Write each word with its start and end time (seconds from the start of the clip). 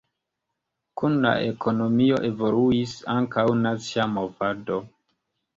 Kun 1.01 1.17
la 1.25 1.33
ekonomio 1.49 2.17
evoluis 2.29 2.97
ankaŭ 3.17 3.47
nacia 3.63 4.11
movado. 4.17 4.81